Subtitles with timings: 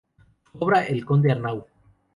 [0.51, 1.67] Su obra "El Conde Arnau.